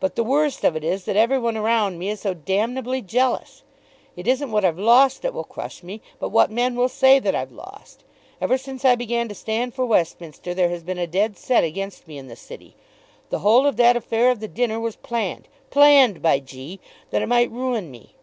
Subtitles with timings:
[0.00, 3.62] "But the worst of it is that every one around me is so damnably jealous.
[4.16, 7.32] It isn't what I've lost that will crush me, but what men will say that
[7.32, 8.02] I've lost.
[8.40, 12.08] Ever since I began to stand for Westminster there has been a dead set against
[12.08, 12.74] me in the City.
[13.30, 16.80] The whole of that affair of the dinner was planned, planned by G,
[17.10, 18.16] that it might ruin me.